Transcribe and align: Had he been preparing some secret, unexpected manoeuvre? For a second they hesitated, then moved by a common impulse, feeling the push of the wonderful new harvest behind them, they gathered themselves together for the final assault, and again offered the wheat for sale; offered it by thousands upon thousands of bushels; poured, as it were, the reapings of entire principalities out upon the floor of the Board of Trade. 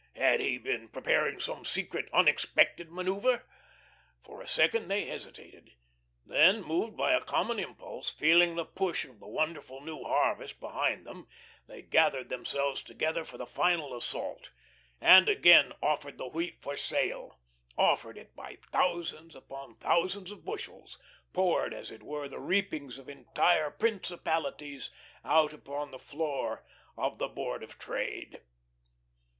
Had 0.15 0.39
he 0.39 0.57
been 0.57 0.89
preparing 0.89 1.39
some 1.39 1.63
secret, 1.63 2.09
unexpected 2.11 2.89
manoeuvre? 2.91 3.43
For 4.23 4.41
a 4.41 4.47
second 4.47 4.87
they 4.87 5.05
hesitated, 5.05 5.75
then 6.25 6.63
moved 6.63 6.97
by 6.97 7.13
a 7.13 7.21
common 7.21 7.59
impulse, 7.59 8.09
feeling 8.09 8.55
the 8.55 8.65
push 8.65 9.05
of 9.05 9.19
the 9.19 9.27
wonderful 9.27 9.79
new 9.79 10.03
harvest 10.03 10.59
behind 10.59 11.05
them, 11.05 11.27
they 11.67 11.83
gathered 11.83 12.29
themselves 12.29 12.81
together 12.81 13.23
for 13.23 13.37
the 13.37 13.45
final 13.45 13.95
assault, 13.95 14.49
and 14.99 15.29
again 15.29 15.71
offered 15.83 16.17
the 16.17 16.25
wheat 16.29 16.59
for 16.63 16.75
sale; 16.75 17.39
offered 17.77 18.17
it 18.17 18.35
by 18.35 18.57
thousands 18.71 19.35
upon 19.35 19.75
thousands 19.75 20.31
of 20.31 20.43
bushels; 20.43 20.97
poured, 21.31 21.75
as 21.75 21.91
it 21.91 22.01
were, 22.01 22.27
the 22.27 22.39
reapings 22.39 22.97
of 22.97 23.07
entire 23.07 23.69
principalities 23.69 24.89
out 25.23 25.53
upon 25.53 25.91
the 25.91 25.99
floor 25.99 26.65
of 26.97 27.19
the 27.19 27.27
Board 27.27 27.61
of 27.61 27.77
Trade. 27.77 28.41